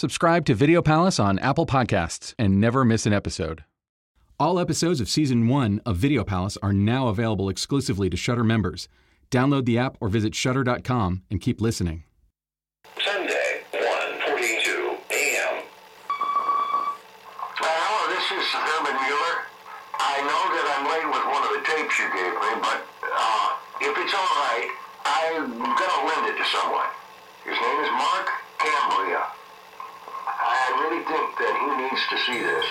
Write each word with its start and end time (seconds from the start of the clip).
Subscribe 0.00 0.46
to 0.46 0.54
Video 0.54 0.80
Palace 0.80 1.20
on 1.20 1.38
Apple 1.40 1.66
Podcasts 1.66 2.32
and 2.38 2.58
never 2.58 2.86
miss 2.86 3.04
an 3.04 3.12
episode. 3.12 3.64
All 4.38 4.58
episodes 4.58 4.98
of 4.98 5.10
Season 5.10 5.46
1 5.46 5.82
of 5.84 5.98
Video 5.98 6.24
Palace 6.24 6.56
are 6.62 6.72
now 6.72 7.08
available 7.08 7.50
exclusively 7.50 8.08
to 8.08 8.16
Shudder 8.16 8.42
members. 8.42 8.88
Download 9.30 9.66
the 9.66 9.76
app 9.76 9.98
or 10.00 10.08
visit 10.08 10.34
shudder.com 10.34 11.24
and 11.30 11.38
keep 11.38 11.60
listening. 11.60 12.04
Sunday, 13.04 13.60
1:42 13.76 14.96
a.m. 15.12 15.64
Hello, 17.60 17.96
this 18.08 18.24
is 18.24 18.44
Thurman 18.56 18.96
Mueller. 19.04 19.36
I 20.00 20.16
know 20.24 20.42
that 20.48 20.66
I'm 20.80 20.84
late 20.96 21.08
with 21.12 21.24
one 21.28 21.44
of 21.44 21.52
the 21.52 21.62
tapes 21.68 21.98
you 22.00 22.08
gave 22.08 22.32
me, 22.40 22.50
but 22.64 22.88
uh, 23.04 23.52
if 23.84 23.92
it's 24.00 24.14
all 24.16 24.32
right, 24.48 24.70
I'm 25.04 25.60
gonna 25.60 26.08
lend 26.08 26.24
it 26.32 26.40
to 26.40 26.46
someone. 26.48 26.88
His 27.44 27.60
name 27.60 27.80
is 27.84 27.90
Mark 28.00 28.32
Cambria. 28.56 29.19
Really 31.00 31.12
think 31.12 31.38
that 31.38 31.56
he 31.60 31.66
needs 31.82 32.02
to 32.10 32.18
see 32.26 32.38
this. 32.42 32.66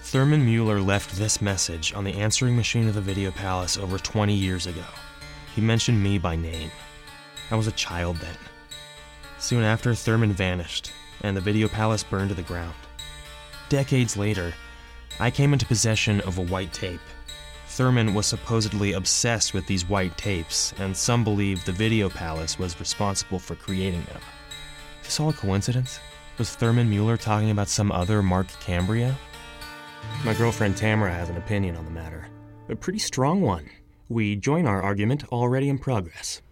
Thurman 0.00 0.44
Mueller 0.44 0.80
left 0.80 1.16
this 1.16 1.40
message 1.40 1.94
on 1.94 2.04
the 2.04 2.12
answering 2.12 2.54
machine 2.54 2.86
of 2.86 2.94
the 2.94 3.00
Video 3.00 3.30
Palace 3.30 3.78
over 3.78 3.98
20 3.98 4.34
years 4.34 4.66
ago. 4.66 4.84
He 5.54 5.62
mentioned 5.62 6.02
me 6.02 6.18
by 6.18 6.36
name. 6.36 6.70
I 7.50 7.54
was 7.54 7.66
a 7.66 7.72
child 7.72 8.16
then. 8.16 8.36
Soon 9.38 9.62
after, 9.62 9.94
Thurman 9.94 10.32
vanished, 10.32 10.92
and 11.22 11.34
the 11.34 11.40
Video 11.40 11.66
Palace 11.66 12.02
burned 12.02 12.28
to 12.28 12.34
the 12.34 12.42
ground. 12.42 12.74
Decades 13.70 14.18
later, 14.18 14.52
I 15.18 15.30
came 15.30 15.54
into 15.54 15.64
possession 15.64 16.20
of 16.22 16.36
a 16.36 16.42
white 16.42 16.74
tape. 16.74 17.00
Thurman 17.68 18.12
was 18.12 18.26
supposedly 18.26 18.92
obsessed 18.92 19.54
with 19.54 19.66
these 19.66 19.88
white 19.88 20.18
tapes, 20.18 20.74
and 20.78 20.94
some 20.94 21.24
believe 21.24 21.64
the 21.64 21.72
Video 21.72 22.10
Palace 22.10 22.58
was 22.58 22.78
responsible 22.78 23.38
for 23.38 23.54
creating 23.54 24.02
them. 24.04 24.20
Is 25.02 25.06
this 25.08 25.20
all 25.20 25.30
a 25.30 25.32
coincidence? 25.32 26.00
Was 26.38 26.54
Thurman 26.54 26.88
Mueller 26.88 27.16
talking 27.16 27.50
about 27.50 27.68
some 27.68 27.92
other 27.92 28.22
Mark 28.22 28.48
Cambria? 28.60 29.16
My 30.24 30.34
girlfriend 30.34 30.76
Tamra 30.76 31.10
has 31.10 31.28
an 31.28 31.36
opinion 31.36 31.76
on 31.76 31.84
the 31.84 31.90
matter. 31.90 32.28
A 32.68 32.76
pretty 32.76 32.98
strong 32.98 33.40
one. 33.42 33.68
We 34.08 34.36
join 34.36 34.66
our 34.66 34.82
argument 34.82 35.24
already 35.32 35.68
in 35.68 35.78
progress. 35.78 36.42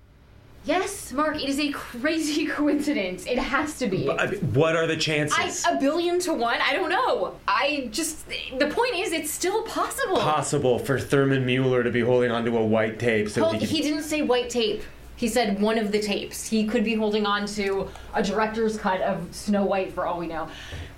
Yes, 0.66 1.10
Mark, 1.12 1.36
it 1.42 1.48
is 1.48 1.58
a 1.58 1.72
crazy 1.72 2.44
coincidence. 2.58 3.24
It 3.26 3.38
has 3.38 3.78
to 3.78 3.86
be. 3.86 4.10
I- 4.10 4.26
What 4.36 4.76
are 4.76 4.86
the 4.86 4.96
chances? 4.96 5.64
a 5.66 5.76
billion 5.76 6.18
to 6.20 6.34
one? 6.34 6.58
I 6.60 6.74
don't 6.74 6.90
know. 6.90 7.36
I 7.48 7.88
just. 7.90 8.26
The 8.28 8.66
point 8.68 8.94
is, 8.96 9.12
it's 9.12 9.30
still 9.30 9.62
possible. 9.62 10.18
Possible 10.18 10.78
for 10.78 11.00
Thurman 11.00 11.46
Mueller 11.46 11.82
to 11.82 11.90
be 11.90 12.00
holding 12.02 12.30
onto 12.30 12.56
a 12.58 12.64
white 12.64 12.98
tape 12.98 13.30
so 13.30 13.40
Well, 13.42 13.52
he 13.52 13.60
can. 13.60 13.68
he 13.68 13.80
didn't 13.80 14.02
say 14.02 14.20
white 14.20 14.50
tape. 14.50 14.82
He 15.20 15.28
said 15.28 15.60
one 15.60 15.76
of 15.76 15.92
the 15.92 16.00
tapes. 16.00 16.48
He 16.48 16.66
could 16.66 16.82
be 16.82 16.94
holding 16.94 17.26
on 17.26 17.44
to 17.48 17.90
a 18.14 18.22
director's 18.22 18.78
cut 18.78 19.02
of 19.02 19.34
Snow 19.34 19.66
White 19.66 19.92
for 19.92 20.06
all 20.06 20.18
we 20.18 20.26
know. 20.26 20.48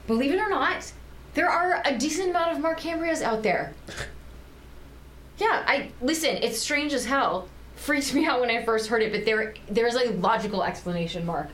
Believe 0.06 0.30
it 0.30 0.38
or 0.38 0.48
not, 0.48 0.92
there 1.34 1.50
are 1.50 1.82
a 1.84 1.98
decent 1.98 2.30
amount 2.30 2.52
of 2.52 2.60
Mark 2.60 2.78
Cambrias 2.78 3.20
out 3.20 3.42
there. 3.42 3.74
Yeah, 5.38 5.64
I 5.66 5.90
listen, 6.00 6.36
it's 6.36 6.56
strange 6.56 6.92
as 6.92 7.04
hell. 7.04 7.48
Freaked 7.74 8.14
me 8.14 8.24
out 8.24 8.40
when 8.40 8.48
I 8.48 8.64
first 8.64 8.86
heard 8.86 9.02
it, 9.02 9.10
but 9.10 9.24
there 9.24 9.54
there's 9.68 9.96
a 9.96 10.12
logical 10.12 10.62
explanation, 10.62 11.26
Mark. 11.26 11.48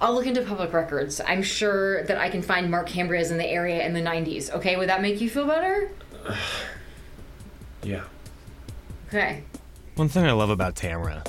I'll 0.00 0.14
look 0.14 0.26
into 0.26 0.42
public 0.42 0.72
records. 0.72 1.20
I'm 1.24 1.44
sure 1.44 2.02
that 2.06 2.18
I 2.18 2.28
can 2.28 2.42
find 2.42 2.72
Mark 2.72 2.88
Cambrias 2.88 3.30
in 3.30 3.38
the 3.38 3.46
area 3.46 3.86
in 3.86 3.94
the 3.94 4.00
90s. 4.00 4.50
Okay, 4.50 4.74
would 4.74 4.88
that 4.88 5.00
make 5.00 5.20
you 5.20 5.30
feel 5.30 5.46
better? 5.46 5.92
yeah. 7.84 8.02
Okay. 9.06 9.44
One 9.94 10.08
thing 10.08 10.26
I 10.26 10.32
love 10.32 10.50
about 10.50 10.74
Tamra 10.74 11.24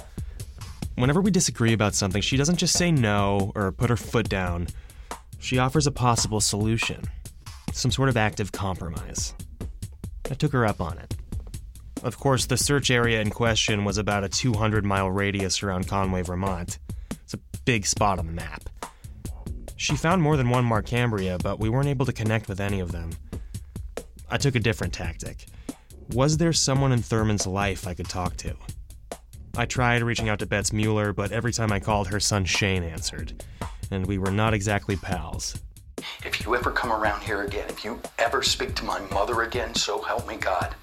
whenever 0.96 1.22
we 1.22 1.32
disagree 1.32 1.74
about 1.74 1.96
something, 1.96 2.22
she 2.22 2.38
doesn't 2.38 2.58
just 2.58 2.78
say 2.78 2.92
no 2.92 3.52
or 3.56 3.72
put 3.72 3.90
her 3.90 3.98
foot 3.98 4.30
down, 4.30 4.68
she 5.40 5.58
offers 5.58 5.88
a 5.88 5.92
possible 5.92 6.42
solution, 6.42 7.04
some 7.72 7.92
sort 7.92 8.10
of 8.10 8.18
active 8.18 8.52
compromise. 8.52 9.34
I 10.30 10.34
took 10.34 10.54
her 10.54 10.66
up 10.66 10.82
on 10.82 10.98
it. 10.98 11.16
Of 12.04 12.20
course, 12.20 12.46
the 12.46 12.58
search 12.58 12.92
area 12.92 13.22
in 13.22 13.30
question 13.30 13.84
was 13.84 13.98
about 13.98 14.24
a 14.24 14.30
200 14.30 14.86
mile 14.86 15.10
radius 15.10 15.64
around 15.64 15.88
Conway, 15.88 16.22
Vermont. 16.22 16.80
It's 17.24 17.34
a 17.34 17.40
big 17.66 17.86
spot 17.86 18.20
on 18.20 18.28
the 18.28 18.34
map. 18.34 18.64
She 19.78 19.96
found 19.96 20.22
more 20.22 20.38
than 20.38 20.50
one 20.50 20.66
Mark 20.66 20.86
Cambria, 20.86 21.38
but 21.42 21.60
we 21.60 21.70
weren't 21.70 21.88
able 21.88 22.06
to 22.06 22.14
connect 22.14 22.48
with 22.48 22.60
any 22.60 22.80
of 22.80 22.92
them. 22.92 23.12
I 24.30 24.38
took 24.38 24.56
a 24.56 24.60
different 24.60 24.94
tactic. 24.94 25.46
Was 26.14 26.38
there 26.38 26.54
someone 26.54 26.92
in 26.92 27.02
Thurman's 27.02 27.48
life 27.48 27.88
I 27.88 27.94
could 27.94 28.08
talk 28.08 28.38
to? 28.38 28.56
I 29.58 29.66
tried 29.66 30.04
reaching 30.04 30.28
out 30.28 30.40
to 30.40 30.46
Bets 30.46 30.74
Mueller, 30.74 31.14
but 31.14 31.32
every 31.32 31.54
time 31.54 31.72
I 31.72 31.80
called, 31.80 32.10
her 32.10 32.20
son 32.20 32.44
Shane 32.44 32.84
answered. 32.84 33.42
And 33.90 34.06
we 34.06 34.18
were 34.18 34.32
not 34.32 34.54
exactly 34.54 34.98
pals. 34.98 35.58
If 36.26 36.46
you 36.46 36.56
ever 36.56 36.72
come 36.72 36.92
around 36.92 37.24
here 37.24 37.44
again, 37.44 37.70
if 37.70 37.86
you 37.86 38.02
ever 38.20 38.44
speak 38.44 38.76
to 38.76 38.84
my 38.84 39.00
mother 39.12 39.44
again, 39.44 39.74
so 39.74 40.02
help 40.02 40.28
me 40.28 40.36
God, 40.36 40.76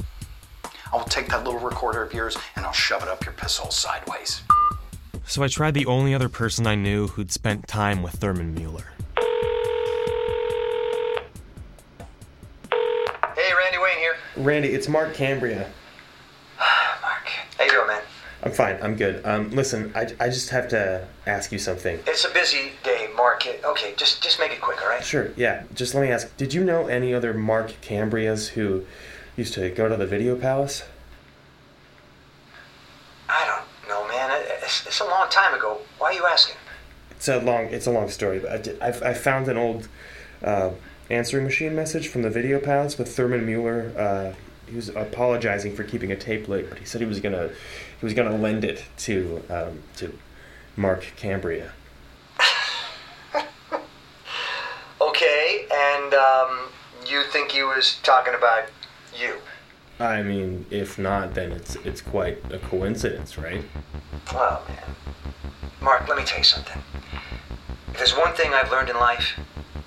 I 0.64 0.96
will 0.96 1.04
take 1.04 1.28
that 1.28 1.44
little 1.44 1.60
recorder 1.60 2.02
of 2.02 2.14
yours 2.14 2.38
and 2.56 2.64
I'll 2.64 2.72
shove 2.72 3.02
it 3.02 3.08
up 3.08 3.26
your 3.26 3.34
piss 3.34 3.58
hole 3.58 3.70
sideways. 3.70 4.40
So 5.26 5.42
I 5.42 5.48
tried 5.48 5.74
the 5.74 5.84
only 5.84 6.14
other 6.14 6.30
person 6.30 6.66
I 6.66 6.74
knew 6.74 7.08
who'd 7.08 7.30
spent 7.30 7.68
time 7.68 8.02
with 8.02 8.14
Thurman 8.14 8.54
Mueller. 8.54 8.86
Hey, 12.70 13.52
Randy 13.54 13.78
Wayne 13.78 13.98
here. 13.98 14.16
Randy, 14.36 14.68
it's 14.68 14.88
Mark 14.88 15.12
Cambria. 15.12 15.70
Mark. 16.58 17.28
How 17.58 17.64
you 17.64 17.70
doing, 17.70 17.86
man? 17.86 18.02
I'm 18.42 18.50
fine. 18.50 18.78
I'm 18.82 18.96
good. 18.96 19.24
Um, 19.24 19.50
listen, 19.50 19.92
I, 19.94 20.08
I 20.18 20.28
just 20.28 20.50
have 20.50 20.68
to 20.68 21.06
ask 21.26 21.52
you 21.52 21.58
something. 21.58 22.00
It's 22.06 22.24
a 22.24 22.30
busy 22.30 22.72
day, 22.82 23.08
Mark. 23.16 23.46
Okay, 23.46 23.94
just 23.96 24.22
just 24.22 24.40
make 24.40 24.50
it 24.50 24.60
quick, 24.60 24.82
all 24.82 24.88
right? 24.88 25.04
Sure. 25.04 25.30
Yeah. 25.36 25.62
Just 25.74 25.94
let 25.94 26.02
me 26.02 26.10
ask. 26.10 26.36
Did 26.36 26.52
you 26.52 26.64
know 26.64 26.88
any 26.88 27.14
other 27.14 27.32
Mark 27.32 27.74
Cambrias 27.82 28.48
who 28.48 28.84
used 29.36 29.54
to 29.54 29.70
go 29.70 29.88
to 29.88 29.96
the 29.96 30.06
Video 30.06 30.34
Palace? 30.36 30.84
I 33.28 33.46
don't 33.46 33.88
know, 33.88 34.08
man. 34.08 34.30
It's, 34.62 34.86
it's 34.86 35.00
a 35.00 35.04
long 35.04 35.28
time 35.30 35.54
ago. 35.54 35.78
Why 35.98 36.08
are 36.08 36.12
you 36.14 36.26
asking? 36.26 36.56
It's 37.12 37.28
a 37.28 37.38
long. 37.38 37.66
It's 37.66 37.86
a 37.86 37.92
long 37.92 38.08
story, 38.08 38.40
but 38.40 38.50
I, 38.50 38.56
did, 38.58 38.82
I, 38.82 38.88
I 38.88 39.14
found 39.14 39.46
an 39.46 39.56
old 39.56 39.88
uh, 40.42 40.70
answering 41.08 41.44
machine 41.44 41.76
message 41.76 42.08
from 42.08 42.22
the 42.22 42.30
Video 42.30 42.58
Palace 42.58 42.98
with 42.98 43.14
Thurman 43.14 43.46
Mueller. 43.46 43.92
Uh, 43.96 44.32
he 44.72 44.76
was 44.76 44.88
apologizing 44.88 45.74
for 45.76 45.84
keeping 45.84 46.10
a 46.12 46.16
tape 46.16 46.48
late, 46.48 46.70
but 46.70 46.78
he 46.78 46.86
said 46.86 47.02
he 47.02 47.06
was 47.06 47.20
gonna 47.20 47.50
he 48.00 48.06
was 48.06 48.14
gonna 48.14 48.34
lend 48.34 48.64
it 48.64 48.82
to 48.96 49.42
um, 49.50 49.82
to 49.96 50.18
Mark 50.76 51.12
Cambria. 51.16 51.72
Okay, 55.00 55.66
and 55.70 56.14
um, 56.14 56.68
you 57.06 57.24
think 57.24 57.50
he 57.50 57.62
was 57.62 57.98
talking 58.04 58.34
about 58.34 58.64
you? 59.20 59.34
I 59.98 60.22
mean, 60.22 60.64
if 60.70 60.96
not, 60.96 61.34
then 61.34 61.52
it's 61.52 61.74
it's 61.84 62.00
quite 62.00 62.38
a 62.50 62.58
coincidence, 62.58 63.36
right? 63.36 63.64
Oh, 64.32 64.64
man. 64.68 64.94
Mark, 65.82 66.08
let 66.08 66.16
me 66.16 66.24
tell 66.24 66.38
you 66.38 66.44
something. 66.44 66.80
If 67.88 67.98
there's 67.98 68.16
one 68.16 68.32
thing 68.34 68.54
I've 68.54 68.70
learned 68.70 68.90
in 68.90 68.96
life, 68.96 69.38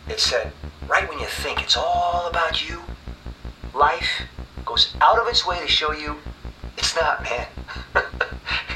it's 0.09 0.29
that 0.31 0.51
right 0.88 1.09
when 1.09 1.19
you 1.19 1.28
think 1.28 1.63
it's 1.63 1.78
all 1.78 2.28
about 2.28 2.69
you, 2.69 2.81
life 3.74 4.28
goes 4.75 4.94
out 5.00 5.18
of 5.18 5.25
its 5.30 5.47
way 5.47 5.58
to 5.62 5.68
show 5.68 5.94
you 5.94 6.18
it's 6.78 6.94
not, 6.97 7.24
man. 7.24 7.47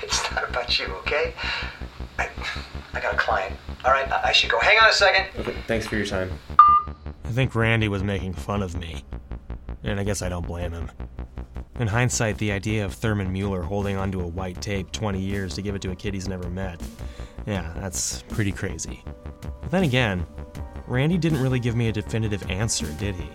it's 0.01 0.31
not 0.31 0.49
about 0.49 0.79
you, 0.79 0.85
okay? 0.85 1.33
I, 2.17 2.29
I 2.93 3.01
got 3.01 3.15
a 3.15 3.17
client. 3.17 3.53
All 3.83 3.91
right, 3.91 4.09
I, 4.09 4.29
I 4.29 4.31
should 4.31 4.49
go. 4.49 4.57
Hang 4.61 4.77
on 4.79 4.89
a 4.89 4.93
second. 4.93 5.25
Okay, 5.37 5.57
thanks 5.67 5.85
for 5.87 5.97
your 5.97 6.05
time. 6.05 6.31
I 7.25 7.31
think 7.31 7.53
Randy 7.53 7.89
was 7.89 8.01
making 8.01 8.33
fun 8.33 8.63
of 8.63 8.77
me. 8.79 9.03
And 9.83 9.99
I 9.99 10.05
guess 10.05 10.21
I 10.21 10.29
don't 10.29 10.47
blame 10.47 10.71
him. 10.71 10.89
In 11.79 11.87
hindsight, 11.87 12.37
the 12.37 12.53
idea 12.53 12.85
of 12.85 12.93
Thurman 12.93 13.33
Mueller 13.33 13.61
holding 13.61 13.97
onto 13.97 14.21
a 14.21 14.27
white 14.27 14.61
tape 14.61 14.93
20 14.93 15.19
years 15.19 15.53
to 15.55 15.61
give 15.61 15.75
it 15.75 15.81
to 15.81 15.91
a 15.91 15.95
kid 15.97 16.13
he's 16.13 16.29
never 16.29 16.49
met, 16.49 16.81
yeah, 17.45 17.73
that's 17.75 18.21
pretty 18.29 18.53
crazy. 18.53 19.03
But 19.41 19.71
then 19.71 19.83
again, 19.83 20.25
Randy 20.87 21.17
didn't 21.17 21.41
really 21.41 21.59
give 21.59 21.75
me 21.75 21.89
a 21.89 21.91
definitive 21.91 22.49
answer, 22.49 22.87
did 22.93 23.15
he? 23.15 23.29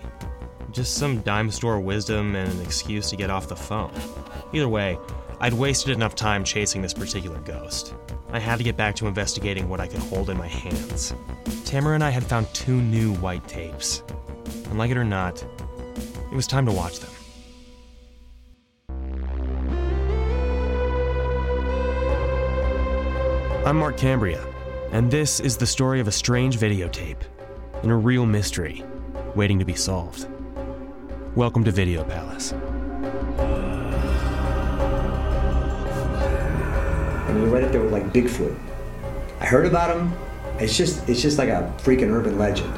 Just 0.75 0.95
some 0.95 1.21
dime 1.21 1.49
store 1.51 1.79
wisdom 1.79 2.35
and 2.35 2.51
an 2.51 2.59
excuse 2.59 3.09
to 3.09 3.15
get 3.15 3.29
off 3.29 3.47
the 3.47 3.55
phone. 3.55 3.93
Either 4.51 4.67
way, 4.67 4.99
I'd 5.39 5.53
wasted 5.53 5.95
enough 5.95 6.15
time 6.15 6.43
chasing 6.43 6.81
this 6.81 6.93
particular 6.93 7.39
ghost. 7.39 7.93
I 8.33 8.39
had 8.39 8.57
to 8.57 8.63
get 8.65 8.75
back 8.75 8.93
to 8.97 9.07
investigating 9.07 9.69
what 9.69 9.79
I 9.79 9.87
could 9.87 10.01
hold 10.01 10.29
in 10.29 10.35
my 10.37 10.49
hands. 10.49 11.13
Tamra 11.63 11.95
and 11.95 12.03
I 12.03 12.09
had 12.09 12.25
found 12.25 12.53
two 12.53 12.75
new 12.75 13.13
white 13.15 13.47
tapes. 13.47 14.03
And 14.65 14.77
like 14.77 14.91
it 14.91 14.97
or 14.97 15.05
not, 15.05 15.41
it 16.29 16.35
was 16.35 16.45
time 16.45 16.65
to 16.65 16.73
watch 16.73 16.99
them. 16.99 17.11
I'm 23.65 23.77
Mark 23.77 23.95
Cambria, 23.95 24.45
and 24.91 25.09
this 25.09 25.39
is 25.39 25.55
the 25.55 25.65
story 25.65 26.01
of 26.01 26.09
a 26.09 26.11
strange 26.11 26.57
videotape 26.57 27.21
and 27.81 27.91
a 27.91 27.95
real 27.95 28.25
mystery 28.25 28.83
waiting 29.35 29.57
to 29.59 29.63
be 29.63 29.73
solved. 29.73 30.27
Welcome 31.35 31.65
to 31.65 31.71
Video 31.71 32.05
Palace. 32.05 32.53
I 32.53 32.57
mean, 37.33 37.41
you're 37.41 37.51
right 37.51 37.61
up 37.61 37.73
there 37.73 37.81
with 37.81 37.91
like 37.91 38.13
Bigfoot. 38.13 38.57
I 39.41 39.45
heard 39.45 39.65
about 39.65 39.93
him. 39.93 40.13
It's 40.59 40.77
just 40.77 41.09
it's 41.09 41.21
just 41.21 41.37
like 41.37 41.49
a 41.49 41.73
freaking 41.79 42.09
urban 42.09 42.39
legend. 42.39 42.73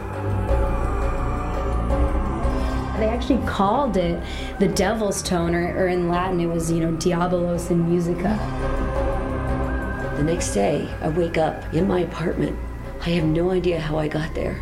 They 3.00 3.07
actually 3.07 3.45
called 3.45 3.95
it 3.95 4.24
the 4.57 4.69
Devil's 4.69 5.21
Tone, 5.21 5.54
or, 5.54 5.77
or 5.77 5.89
in 5.89 6.09
Latin 6.09 6.39
it 6.39 6.48
was, 6.48 6.71
you 6.71 6.80
know, 6.80 6.94
Diabolus 6.94 7.69
in 7.69 7.88
Musica. 7.88 8.39
The 10.18 10.24
next 10.24 10.56
day, 10.56 10.92
I 11.04 11.09
wake 11.09 11.38
up 11.38 11.71
in 11.75 11.88
my 11.88 12.00
apartment. 12.00 12.57
I 13.01 13.12
have 13.12 13.24
no 13.24 13.51
idea 13.51 13.80
how 13.80 14.00
I 14.00 14.07
got 14.07 14.33
there. 14.33 14.59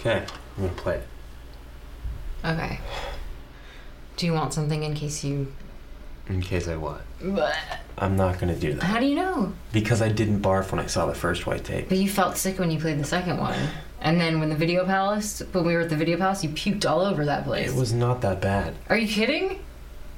Okay, 0.00 0.24
I'm 0.56 0.62
gonna 0.62 0.74
play 0.76 0.94
it. 0.96 1.06
Okay. 2.42 2.80
Do 4.16 4.24
you 4.24 4.32
want 4.32 4.54
something 4.54 4.82
in 4.82 4.94
case 4.94 5.22
you. 5.22 5.52
In 6.26 6.40
case 6.40 6.68
I 6.68 6.76
what? 6.76 7.02
Bleh. 7.22 7.54
I'm 7.98 8.16
not 8.16 8.38
gonna 8.38 8.56
do 8.56 8.72
that. 8.72 8.82
How 8.82 8.98
do 8.98 9.04
you 9.04 9.14
know? 9.14 9.52
Because 9.72 10.00
I 10.00 10.08
didn't 10.08 10.40
barf 10.40 10.72
when 10.72 10.80
I 10.80 10.86
saw 10.86 11.04
the 11.04 11.14
first 11.14 11.46
white 11.46 11.64
tape. 11.64 11.90
But 11.90 11.98
you 11.98 12.08
felt 12.08 12.38
sick 12.38 12.58
when 12.58 12.70
you 12.70 12.80
played 12.80 12.98
the 12.98 13.04
second 13.04 13.36
one. 13.36 13.58
And 14.00 14.18
then 14.18 14.40
when 14.40 14.48
the 14.48 14.54
Video 14.54 14.86
Palace, 14.86 15.42
when 15.52 15.66
we 15.66 15.74
were 15.74 15.80
at 15.80 15.90
the 15.90 15.96
Video 15.96 16.16
Palace, 16.16 16.42
you 16.42 16.48
puked 16.48 16.88
all 16.88 17.02
over 17.02 17.26
that 17.26 17.44
place. 17.44 17.70
It 17.70 17.76
was 17.76 17.92
not 17.92 18.22
that 18.22 18.40
bad. 18.40 18.76
Are 18.88 18.96
you 18.96 19.06
kidding? 19.06 19.62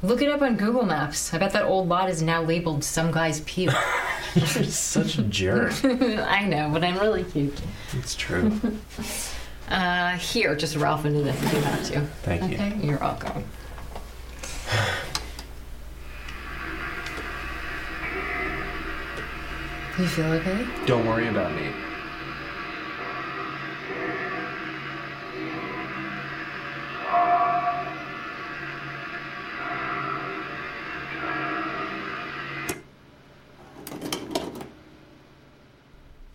Look 0.05 0.23
it 0.23 0.29
up 0.29 0.43
on 0.43 0.56
Google 0.56 0.84
Maps. 0.84 1.34
I 1.34 1.38
bet 1.38 1.52
that 1.55 1.64
old 1.64 1.88
lot 1.88 2.08
is 2.08 2.23
now 2.23 2.40
labeled 2.43 2.84
some 2.84 3.11
guy's 3.11 3.40
puke. 3.40 3.75
You're 4.37 4.46
such 4.46 5.19
a 5.19 5.23
jerk. 5.23 5.73
I 5.84 6.46
know, 6.46 6.70
but 6.73 6.84
I'm 6.84 6.99
really 6.99 7.25
cute. 7.25 7.61
It's 7.94 8.14
true. 8.14 8.61
Uh, 9.68 10.16
here, 10.18 10.54
just 10.54 10.76
Ralph 10.76 11.04
into 11.04 11.22
this 11.22 11.42
if 11.42 11.52
you 11.52 11.60
want 11.62 11.84
to. 11.86 12.00
Thank 12.22 12.50
you. 12.50 12.56
Okay, 12.56 12.78
you're 12.82 12.98
welcome. 12.98 13.44
You 19.98 20.06
feel 20.06 20.32
okay? 20.32 20.66
Don't 20.86 21.06
worry 21.06 21.28
about 21.28 21.54
me. 21.54 21.70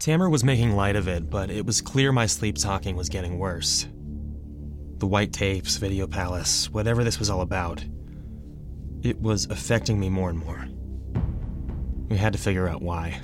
Tamra 0.08 0.32
was 0.32 0.42
making 0.42 0.74
light 0.74 0.96
of 0.96 1.10
it, 1.10 1.30
but 1.30 1.50
it 1.50 1.66
was 1.66 1.82
clear 1.82 2.14
my 2.14 2.28
sleep 2.28 2.58
talking 2.58 2.96
was 2.96 3.10
getting 3.10 3.38
worse. 3.38 3.90
The 5.00 5.06
white 5.06 5.34
tapes, 5.34 5.76
Video 5.76 6.08
Palace, 6.08 6.70
whatever 6.70 7.04
this 7.04 7.20
was 7.20 7.30
all 7.30 7.42
about, 7.42 7.84
it 9.04 9.20
was 9.20 9.48
affecting 9.48 10.00
me 10.00 10.08
more 10.08 10.30
and 10.30 10.40
more. 10.40 10.66
We 12.08 12.16
had 12.16 12.32
to 12.32 12.40
figure 12.40 12.70
out 12.70 12.82
why. 12.82 13.20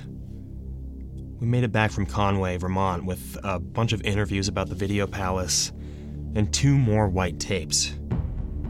We 1.40 1.46
made 1.46 1.64
it 1.64 1.72
back 1.72 1.90
from 1.90 2.04
Conway, 2.04 2.58
Vermont, 2.58 3.06
with 3.06 3.38
a 3.42 3.58
bunch 3.58 3.94
of 3.94 4.02
interviews 4.02 4.48
about 4.48 4.68
the 4.68 4.74
Video 4.74 5.06
Palace 5.06 5.72
and 6.34 6.52
two 6.52 6.76
more 6.76 7.08
white 7.08 7.40
tapes, 7.40 7.94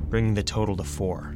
bringing 0.08 0.34
the 0.34 0.44
total 0.44 0.76
to 0.76 0.84
four. 0.84 1.33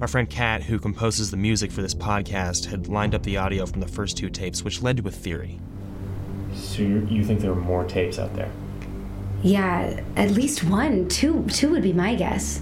Our 0.00 0.08
friend 0.08 0.28
Cat, 0.28 0.62
who 0.62 0.80
composes 0.80 1.30
the 1.30 1.36
music 1.36 1.70
for 1.70 1.80
this 1.80 1.94
podcast, 1.94 2.66
had 2.66 2.88
lined 2.88 3.14
up 3.14 3.22
the 3.22 3.36
audio 3.36 3.64
from 3.64 3.80
the 3.80 3.86
first 3.86 4.16
two 4.16 4.28
tapes, 4.28 4.64
which 4.64 4.82
led 4.82 4.96
to 4.96 5.06
a 5.06 5.10
theory. 5.10 5.60
So 6.52 6.82
you, 6.82 7.06
you 7.08 7.24
think 7.24 7.40
there 7.40 7.52
are 7.52 7.56
more 7.56 7.84
tapes 7.84 8.18
out 8.18 8.34
there? 8.34 8.50
Yeah, 9.42 10.00
at 10.16 10.32
least 10.32 10.64
one. 10.64 11.08
Two 11.08 11.46
two 11.48 11.70
would 11.70 11.82
be 11.82 11.92
my 11.92 12.16
guess. 12.16 12.60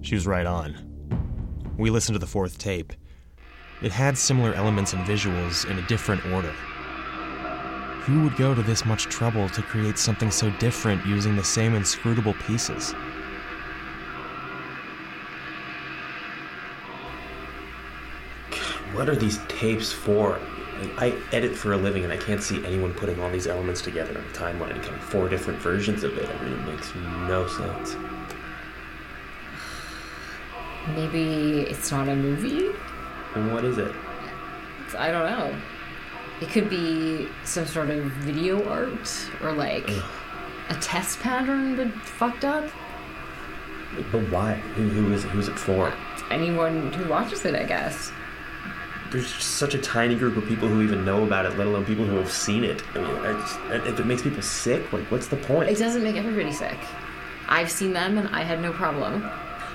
She 0.00 0.16
was 0.16 0.26
right 0.26 0.46
on. 0.46 0.76
We 1.76 1.90
listened 1.90 2.16
to 2.16 2.18
the 2.18 2.26
fourth 2.26 2.58
tape. 2.58 2.92
It 3.80 3.92
had 3.92 4.18
similar 4.18 4.54
elements 4.54 4.92
and 4.94 5.04
visuals 5.06 5.70
in 5.70 5.78
a 5.78 5.86
different 5.86 6.24
order. 6.26 6.52
Who 8.02 8.22
would 8.24 8.36
go 8.36 8.54
to 8.54 8.62
this 8.62 8.84
much 8.84 9.04
trouble 9.04 9.48
to 9.50 9.62
create 9.62 9.98
something 9.98 10.32
so 10.32 10.50
different 10.58 11.06
using 11.06 11.36
the 11.36 11.44
same 11.44 11.74
inscrutable 11.74 12.34
pieces? 12.34 12.92
What 18.92 19.08
are 19.08 19.16
these 19.16 19.38
tapes 19.48 19.92
for? 19.92 20.40
I 20.98 21.14
edit 21.32 21.54
for 21.56 21.72
a 21.72 21.76
living 21.76 22.04
and 22.04 22.12
I 22.12 22.16
can't 22.16 22.42
see 22.42 22.64
anyone 22.64 22.92
putting 22.92 23.20
all 23.20 23.30
these 23.30 23.46
elements 23.46 23.80
together 23.82 24.18
on 24.18 24.24
a 24.24 24.28
timeline 24.28 24.72
and 24.72 24.82
getting 24.82 24.98
four 24.98 25.28
different 25.28 25.60
versions 25.60 26.02
of 26.02 26.16
it. 26.18 26.28
I 26.28 26.44
mean, 26.44 26.52
it 26.54 26.66
makes 26.66 26.94
no 26.94 27.46
sense. 27.46 27.96
Maybe 30.96 31.60
it's 31.60 31.90
not 31.92 32.08
a 32.08 32.16
movie? 32.16 32.70
And 33.34 33.52
what 33.52 33.64
is 33.64 33.78
it? 33.78 33.88
It's- 34.86 34.94
I 34.98 35.10
don't 35.10 35.26
know. 35.26 35.54
It 36.40 36.48
could 36.48 36.68
be 36.68 37.28
some 37.44 37.66
sort 37.66 37.90
of 37.90 38.02
video 38.04 38.68
art 38.68 39.08
or 39.42 39.52
like 39.52 39.88
a 40.68 40.74
test 40.80 41.20
pattern 41.20 41.76
but 41.76 41.92
fucked 42.02 42.44
up. 42.44 42.64
But 44.10 44.22
why? 44.30 44.54
Who, 44.74 44.88
who 44.88 45.12
is 45.12 45.24
it? 45.24 45.28
Who's 45.30 45.48
it 45.48 45.58
for? 45.58 45.92
Anyone 46.30 46.92
who 46.94 47.08
watches 47.08 47.44
it, 47.44 47.54
I 47.54 47.62
guess. 47.64 48.10
There's 49.12 49.30
just 49.30 49.56
such 49.56 49.74
a 49.74 49.78
tiny 49.78 50.14
group 50.14 50.38
of 50.38 50.46
people 50.46 50.68
who 50.68 50.82
even 50.82 51.04
know 51.04 51.22
about 51.22 51.44
it, 51.44 51.58
let 51.58 51.66
alone 51.66 51.84
people 51.84 52.06
who 52.06 52.16
have 52.16 52.32
seen 52.32 52.64
it. 52.64 52.82
I 52.94 52.98
mean, 52.98 53.40
just, 53.40 53.58
if 53.86 54.00
it 54.00 54.06
makes 54.06 54.22
people 54.22 54.40
sick, 54.40 54.90
like, 54.90 55.04
what's 55.10 55.28
the 55.28 55.36
point? 55.36 55.68
It 55.68 55.78
doesn't 55.78 56.02
make 56.02 56.16
everybody 56.16 56.50
sick. 56.50 56.78
I've 57.46 57.70
seen 57.70 57.92
them 57.92 58.16
and 58.16 58.28
I 58.28 58.42
had 58.42 58.62
no 58.62 58.72
problem. 58.72 59.22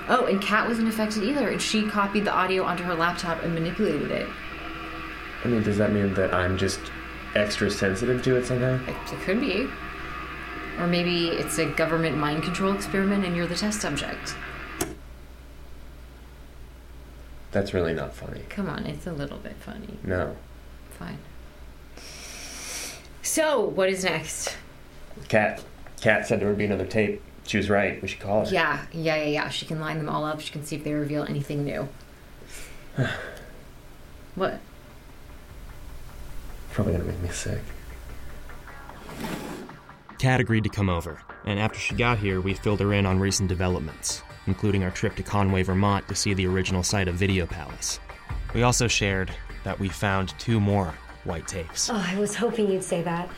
Oh, 0.10 0.25
and 0.25 0.42
Cat 0.42 0.68
wasn't 0.68 0.88
affected 0.88 1.24
either, 1.24 1.50
and 1.50 1.62
she 1.62 1.88
copied 1.88 2.25
the 2.25 2.34
audio 2.34 2.63
onto 2.63 2.84
her 2.84 2.95
laptop 2.95 3.44
and 3.44 3.54
manipulated 3.54 4.10
it. 4.10 4.28
I 5.44 5.50
mean, 5.50 5.62
does 5.62 5.78
that 5.78 5.92
mean 5.92 6.13
that 6.16 6.33
I'm 6.33 6.57
just 6.57 6.80
extra 7.36 7.69
sensitive 7.69 8.24
to 8.24 8.38
it 8.38 8.45
somehow? 8.45 8.80
It, 8.88 9.13
it 9.13 9.19
could 9.22 9.40
be. 9.40 9.68
Or 10.80 10.88
maybe 10.88 11.28
it's 11.28 11.60
a 11.60 11.66
government 11.66 12.18
mind 12.18 12.44
control 12.44 12.74
experiment 12.74 13.25
and 13.25 13.36
you're 13.36 13.48
the 13.48 13.56
test 13.56 13.81
subject. 13.81 14.36
That's 17.52 17.74
really 17.74 17.94
not 17.94 18.14
funny. 18.14 18.42
Come 18.50 18.70
on, 18.70 18.86
it's 18.86 19.08
a 19.08 19.14
little 19.14 19.38
bit 19.38 19.56
funny. 19.56 19.98
No. 20.04 20.36
Fine. 20.92 21.20
So, 23.22 23.62
what 23.62 23.90
is 23.90 24.04
next? 24.04 24.58
Cat. 25.28 25.64
Cat 26.02 26.28
said 26.28 26.40
there 26.40 26.48
would 26.48 26.58
be 26.58 26.66
another 26.66 26.86
tape. 26.86 27.22
She 27.46 27.58
was 27.58 27.70
right. 27.70 28.02
We 28.02 28.08
should 28.08 28.20
call 28.20 28.46
her. 28.46 28.52
Yeah, 28.52 28.86
yeah, 28.92 29.16
yeah, 29.16 29.26
yeah. 29.26 29.50
She 29.50 29.66
can 29.66 29.80
line 29.80 29.98
them 29.98 30.10
all 30.10 30.26
up. 30.26 30.42
She 30.42 30.52
can 30.52 30.64
see 30.64 30.76
if 30.76 30.84
they 30.84 30.94
reveal 30.94 31.24
anything 31.24 31.64
new. 31.64 31.88
what? 34.36 34.60
Probably 36.71 36.94
gonna 36.94 37.06
make 37.06 37.21
me 37.21 37.30
sick. 37.30 37.62
Cat 40.19 40.40
agreed 40.40 40.64
to 40.64 40.69
come 40.69 40.90
over, 40.90 41.21
and 41.45 41.60
after 41.60 41.80
she 41.80 41.95
got 41.95 42.19
here, 42.19 42.42
we 42.42 42.54
filled 42.54 42.80
her 42.80 42.94
in 42.94 43.06
on 43.06 43.19
recent 43.19 43.50
developments, 43.50 44.24
including 44.47 44.83
our 44.83 44.92
trip 44.92 45.16
to 45.18 45.23
Conway, 45.23 45.63
Vermont 45.63 46.07
to 46.07 46.16
see 46.16 46.33
the 46.33 46.47
original 46.47 46.83
site 46.83 47.07
of 47.07 47.16
Video 47.16 47.45
Palace. 47.45 47.99
We 48.54 48.63
also 48.63 48.87
shared 48.87 49.31
that 49.63 49.80
we 49.80 49.89
found 49.89 50.33
two 50.39 50.59
more 50.59 50.94
white 51.25 51.47
tapes. 51.47 51.89
Oh, 51.89 51.95
I 51.95 52.18
was 52.18 52.33
hoping 52.35 52.71
you'd 52.71 52.83
say 52.83 53.01
that. 53.04 53.30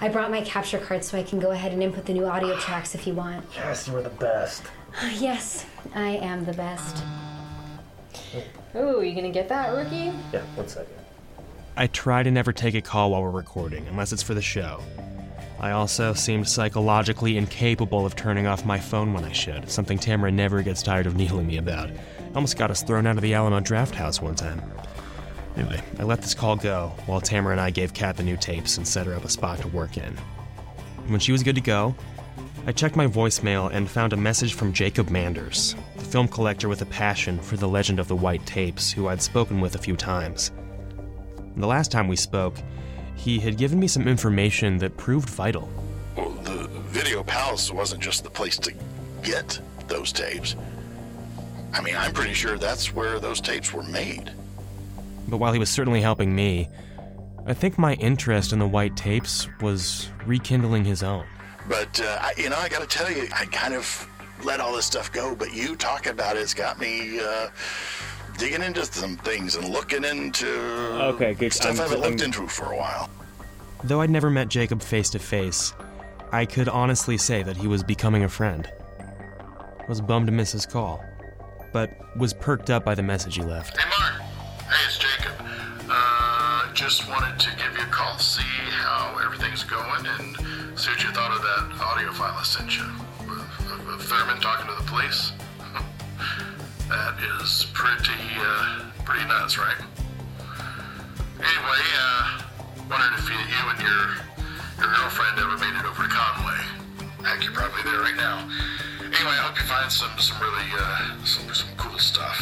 I 0.00 0.08
brought 0.08 0.30
my 0.30 0.42
capture 0.42 0.78
card 0.78 1.04
so 1.04 1.16
I 1.16 1.22
can 1.22 1.38
go 1.38 1.52
ahead 1.52 1.72
and 1.72 1.82
input 1.82 2.04
the 2.04 2.12
new 2.12 2.26
audio 2.26 2.56
tracks 2.58 2.94
if 2.94 3.06
you 3.06 3.14
want. 3.14 3.44
Yes, 3.54 3.86
you 3.86 3.96
are 3.96 4.02
the 4.02 4.10
best. 4.10 4.64
Yes, 5.14 5.66
I 5.94 6.10
am 6.16 6.44
the 6.46 6.54
best. 6.54 7.04
Ooh, 8.74 9.02
you 9.02 9.14
gonna 9.14 9.30
get 9.30 9.48
that, 9.48 9.74
rookie? 9.74 10.12
Yeah, 10.32 10.42
one 10.54 10.68
second. 10.68 10.94
I 11.76 11.86
try 11.86 12.22
to 12.22 12.30
never 12.30 12.52
take 12.52 12.74
a 12.74 12.80
call 12.80 13.10
while 13.10 13.22
we're 13.22 13.30
recording, 13.30 13.86
unless 13.88 14.12
it's 14.12 14.22
for 14.22 14.32
the 14.32 14.42
show. 14.42 14.80
I 15.58 15.70
also 15.70 16.12
seemed 16.12 16.48
psychologically 16.48 17.38
incapable 17.38 18.04
of 18.04 18.14
turning 18.14 18.46
off 18.46 18.66
my 18.66 18.78
phone 18.78 19.14
when 19.14 19.24
I 19.24 19.32
should, 19.32 19.70
something 19.70 19.98
Tamra 19.98 20.32
never 20.32 20.62
gets 20.62 20.82
tired 20.82 21.06
of 21.06 21.16
needling 21.16 21.46
me 21.46 21.56
about. 21.56 21.90
Almost 22.34 22.58
got 22.58 22.70
us 22.70 22.82
thrown 22.82 23.06
out 23.06 23.16
of 23.16 23.22
the 23.22 23.32
Alamo 23.32 23.60
Drafthouse 23.60 24.20
one 24.20 24.34
time. 24.34 24.62
Anyway, 25.56 25.80
I 25.98 26.02
let 26.02 26.20
this 26.20 26.34
call 26.34 26.56
go 26.56 26.92
while 27.06 27.22
Tamra 27.22 27.52
and 27.52 27.60
I 27.60 27.70
gave 27.70 27.94
Cat 27.94 28.18
the 28.18 28.22
new 28.22 28.36
tapes 28.36 28.76
and 28.76 28.86
set 28.86 29.06
her 29.06 29.14
up 29.14 29.24
a 29.24 29.30
spot 29.30 29.58
to 29.60 29.68
work 29.68 29.96
in. 29.96 30.14
When 31.06 31.20
she 31.20 31.32
was 31.32 31.42
good 31.42 31.54
to 31.54 31.62
go, 31.62 31.94
I 32.66 32.72
checked 32.72 32.96
my 32.96 33.06
voicemail 33.06 33.72
and 33.72 33.88
found 33.88 34.12
a 34.12 34.16
message 34.16 34.52
from 34.52 34.74
Jacob 34.74 35.08
Manders, 35.08 35.74
the 35.96 36.04
film 36.04 36.28
collector 36.28 36.68
with 36.68 36.82
a 36.82 36.86
passion 36.86 37.38
for 37.38 37.56
the 37.56 37.68
legend 37.68 37.98
of 37.98 38.08
the 38.08 38.16
white 38.16 38.44
tapes, 38.44 38.92
who 38.92 39.08
I'd 39.08 39.22
spoken 39.22 39.60
with 39.60 39.76
a 39.76 39.78
few 39.78 39.96
times. 39.96 40.50
The 41.56 41.66
last 41.66 41.90
time 41.90 42.08
we 42.08 42.16
spoke, 42.16 42.56
he 43.16 43.38
had 43.38 43.56
given 43.56 43.80
me 43.80 43.88
some 43.88 44.06
information 44.06 44.78
that 44.78 44.96
proved 44.96 45.28
vital. 45.28 45.68
Well, 46.16 46.30
the 46.30 46.68
Video 46.88 47.22
Palace 47.22 47.72
wasn't 47.72 48.02
just 48.02 48.22
the 48.22 48.30
place 48.30 48.58
to 48.58 48.72
get 49.22 49.60
those 49.88 50.12
tapes. 50.12 50.56
I 51.72 51.80
mean, 51.80 51.96
I'm 51.96 52.12
pretty 52.12 52.34
sure 52.34 52.56
that's 52.56 52.94
where 52.94 53.18
those 53.18 53.40
tapes 53.40 53.72
were 53.72 53.82
made. 53.82 54.32
But 55.28 55.38
while 55.38 55.52
he 55.52 55.58
was 55.58 55.70
certainly 55.70 56.00
helping 56.00 56.34
me, 56.34 56.68
I 57.46 57.54
think 57.54 57.78
my 57.78 57.94
interest 57.94 58.52
in 58.52 58.58
the 58.58 58.66
white 58.66 58.96
tapes 58.96 59.48
was 59.60 60.08
rekindling 60.24 60.84
his 60.84 61.02
own. 61.02 61.24
But, 61.68 62.00
uh, 62.00 62.18
I, 62.20 62.32
you 62.36 62.48
know, 62.48 62.56
I 62.56 62.68
gotta 62.68 62.86
tell 62.86 63.10
you, 63.10 63.28
I 63.34 63.44
kind 63.46 63.74
of 63.74 64.08
let 64.44 64.60
all 64.60 64.74
this 64.74 64.86
stuff 64.86 65.12
go, 65.12 65.34
but 65.34 65.52
you 65.52 65.76
talking 65.76 66.12
about 66.12 66.36
it's 66.36 66.54
got 66.54 66.78
me 66.78 67.20
uh, 67.20 67.48
digging 68.36 68.62
into 68.62 68.84
some 68.84 69.16
things 69.18 69.56
and 69.56 69.68
looking 69.68 70.04
into 70.04 70.46
Okay, 71.14 71.34
good. 71.34 71.52
stuff 71.52 71.66
I'm- 71.72 71.80
I 71.80 71.82
haven't 71.84 72.00
looked 72.00 72.20
into 72.22 72.46
for 72.48 72.72
a 72.72 72.76
while. 72.76 73.08
Though 73.84 74.00
I'd 74.00 74.10
never 74.10 74.30
met 74.30 74.48
Jacob 74.48 74.82
face 74.82 75.10
to 75.10 75.18
face, 75.18 75.72
I 76.32 76.44
could 76.44 76.68
honestly 76.68 77.16
say 77.18 77.42
that 77.42 77.56
he 77.56 77.66
was 77.66 77.82
becoming 77.82 78.24
a 78.24 78.28
friend. 78.28 78.68
Was 79.88 80.00
bummed 80.00 80.26
to 80.26 80.32
miss 80.32 80.50
his 80.52 80.66
call, 80.66 81.04
but 81.72 81.90
was 82.16 82.32
perked 82.34 82.70
up 82.70 82.84
by 82.84 82.94
the 82.94 83.02
message 83.02 83.36
he 83.36 83.42
left. 83.42 83.76
Hey, 83.76 83.88
Mark. 83.98 84.20
Hey, 84.68 84.84
it's 84.86 84.98
Jacob. 84.98 85.32
Uh, 85.88 86.72
just 86.74 87.08
wanted 87.08 87.38
to 87.38 87.50
give 87.56 87.72
you 87.76 87.84
a 87.84 87.86
call, 87.86 88.18
see 88.18 88.42
how 88.70 89.16
everything's 89.24 89.62
going, 89.62 90.04
and 90.18 90.36
see 90.78 90.90
what 90.90 91.02
you 91.02 91.10
thought 91.12 91.30
of 91.30 91.42
that 91.42 91.80
audio 91.80 92.12
file 92.12 92.34
I 92.36 92.42
sent 92.42 92.76
you. 92.76 92.84
Of, 93.20 93.88
of 93.88 94.02
Thurman 94.02 94.40
talking 94.40 94.66
to 94.66 94.74
the 94.82 94.88
police. 94.90 95.32
That 96.88 97.18
is 97.42 97.66
pretty, 97.72 98.12
uh, 98.38 98.84
pretty 99.04 99.26
nuts, 99.26 99.58
right? 99.58 99.76
Anyway, 101.36 101.82
uh, 102.00 102.42
wondered 102.88 103.18
if 103.18 103.28
you, 103.28 103.36
you 103.36 103.62
and 103.70 103.80
your 103.80 104.26
your 104.78 104.94
girlfriend 104.94 105.38
ever 105.38 105.56
made 105.58 105.74
it 105.74 105.84
over 105.84 106.02
to 106.02 106.08
Conway. 106.08 106.60
Heck, 107.24 107.42
you're 107.42 107.52
probably 107.52 107.82
there 107.82 108.00
right 108.00 108.16
now. 108.16 108.48
Anyway, 109.00 109.34
I 109.34 109.42
hope 109.44 109.56
you 109.58 109.66
find 109.66 109.90
some 109.90 110.10
some 110.18 110.40
really 110.40 110.68
uh, 110.78 111.24
some 111.24 111.52
some 111.52 111.68
cool 111.76 111.98
stuff. 111.98 112.38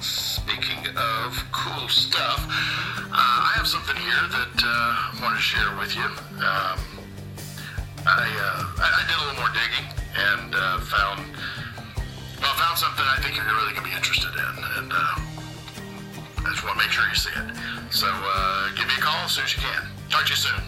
Speaking 0.00 0.86
of 0.96 1.32
cool 1.52 1.88
stuff, 1.88 2.44
uh, 2.46 3.48
I 3.48 3.52
have 3.56 3.66
something 3.66 3.96
here 3.96 4.26
that 4.30 4.56
uh, 4.62 5.16
I 5.16 5.18
want 5.22 5.36
to 5.36 5.42
share 5.42 5.74
with 5.78 5.96
you. 5.96 6.04
Um, 6.44 6.78
I, 8.06 8.28
uh, 8.28 8.82
I 8.82 8.86
I 8.86 9.02
did 9.08 9.16
a 9.16 9.22
little 9.24 9.40
more 9.40 9.52
digging 9.54 9.86
and 10.14 10.54
uh, 10.54 10.78
well 12.44 12.54
found 12.60 12.78
something 12.78 13.04
I 13.08 13.16
think 13.22 13.36
you're 13.36 13.46
really 13.46 13.72
gonna 13.72 13.88
be 13.88 13.96
interested 13.96 14.28
in, 14.28 14.54
and 14.76 14.92
uh, 14.92 16.44
I 16.44 16.50
just 16.52 16.62
want 16.62 16.78
to 16.78 16.84
make 16.84 16.92
sure 16.92 17.08
you 17.08 17.14
see 17.14 17.30
it. 17.32 17.56
So 17.90 18.06
uh, 18.06 18.68
give 18.76 18.86
me 18.86 18.92
a 18.98 19.00
call 19.00 19.24
as 19.24 19.32
soon 19.32 19.44
as 19.44 19.56
you 19.56 19.62
can. 19.62 19.88
Talk 20.10 20.26
to 20.26 20.30
you 20.30 20.36
soon. 20.36 20.62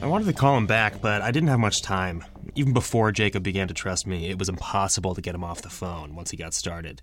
I 0.00 0.06
wanted 0.06 0.26
to 0.26 0.32
call 0.32 0.56
him 0.56 0.66
back, 0.66 1.00
but 1.00 1.22
I 1.22 1.32
didn't 1.32 1.48
have 1.48 1.58
much 1.58 1.82
time. 1.82 2.24
Even 2.54 2.72
before 2.72 3.10
Jacob 3.10 3.42
began 3.42 3.68
to 3.68 3.74
trust 3.74 4.06
me, 4.06 4.30
it 4.30 4.38
was 4.38 4.48
impossible 4.48 5.14
to 5.14 5.20
get 5.20 5.34
him 5.34 5.42
off 5.42 5.62
the 5.62 5.70
phone 5.70 6.14
once 6.14 6.30
he 6.30 6.36
got 6.36 6.54
started. 6.54 7.02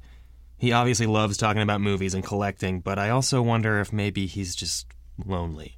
He 0.58 0.72
obviously 0.72 1.08
loves 1.08 1.38
talking 1.38 1.62
about 1.62 1.82
movies 1.82 2.14
and 2.14 2.24
collecting, 2.24 2.80
but 2.80 3.00
I 3.00 3.10
also 3.10 3.42
wonder 3.42 3.80
if 3.80 3.92
maybe 3.94 4.28
he's 4.28 4.56
just 4.56 4.88
lonely. 5.26 5.78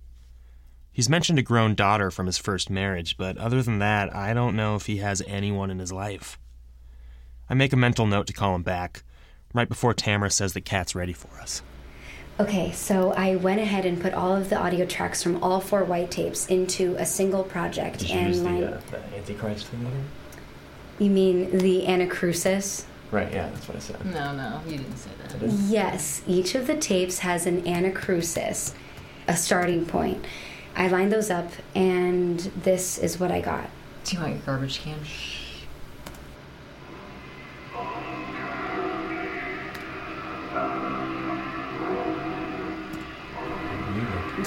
He's 0.91 1.09
mentioned 1.09 1.39
a 1.39 1.43
grown 1.43 1.73
daughter 1.73 2.11
from 2.11 2.25
his 2.25 2.37
first 2.37 2.69
marriage, 2.69 3.17
but 3.17 3.37
other 3.37 3.61
than 3.61 3.79
that, 3.79 4.13
I 4.15 4.33
don't 4.33 4.55
know 4.55 4.75
if 4.75 4.87
he 4.87 4.97
has 4.97 5.23
anyone 5.25 5.71
in 5.71 5.79
his 5.79 5.91
life. 5.91 6.37
I 7.51 7.53
make 7.53 7.74
a 7.74 7.77
mental 7.77 8.08
note 8.08 8.27
to 8.27 8.34
call 8.34 8.55
him 8.55 8.63
back, 8.63 9.03
right 9.53 9.67
before 9.67 9.93
Tamra 9.93 10.31
says 10.31 10.53
that 10.53 10.63
Cat's 10.63 10.96
ready 10.96 11.12
for 11.12 11.38
us. 11.41 11.62
Okay, 12.39 12.72
so 12.72 13.12
I 13.12 13.36
went 13.36 13.60
ahead 13.60 13.86
and 13.86 14.01
put 14.01 14.13
all 14.13 14.34
of 14.34 14.50
the 14.50 14.58
audio 14.58 14.86
tracks 14.86 15.22
from 15.22 15.43
all 15.43 15.60
four 15.60 15.84
white 15.84 16.10
tapes 16.12 16.48
into 16.48 16.96
a 16.98 17.05
single 17.05 17.43
project 17.43 18.00
Did 18.00 18.10
you 18.10 18.15
and 18.15 18.27
use 18.29 18.41
line- 18.41 18.62
the, 18.62 18.75
uh, 18.77 18.81
the 18.89 19.17
Antichrist 19.17 19.67
thing 19.67 19.84
there? 19.84 19.91
You 20.98 21.10
mean 21.10 21.58
the 21.58 21.84
Anacrusis? 21.88 22.86
Right, 23.12 23.29
yeah, 23.34 23.50
that's 23.50 23.67
what 23.67 23.75
I 23.75 23.79
said. 23.81 24.05
No, 24.05 24.34
no, 24.34 24.62
you 24.65 24.77
didn't 24.77 24.96
say 24.96 25.10
that. 25.27 25.50
Yes, 25.67 26.22
each 26.25 26.55
of 26.55 26.67
the 26.67 26.77
tapes 26.77 27.20
has 27.20 27.46
an 27.46 27.63
anacrusis, 27.63 28.74
a 29.27 29.36
starting 29.36 29.86
point. 29.86 30.24
I 30.74 30.88
lined 30.88 31.12
those 31.12 31.29
up, 31.29 31.51
and 31.75 32.39
this 32.39 32.98
is 32.98 33.20
what 33.20 33.29
I 33.29 33.41
got. 33.41 33.70
Do 34.05 34.15
you 34.15 34.22
want 34.22 34.36
your 34.36 34.41
garbage 34.46 34.79
can? 34.79 34.96